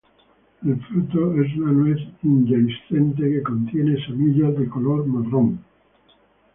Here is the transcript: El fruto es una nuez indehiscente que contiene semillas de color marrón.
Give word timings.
El 0.65 0.81
fruto 0.87 1.39
es 1.43 1.55
una 1.57 1.71
nuez 1.73 1.99
indehiscente 2.23 3.21
que 3.21 3.43
contiene 3.43 4.03
semillas 4.03 4.57
de 4.57 4.67
color 4.67 5.05
marrón. 5.05 5.63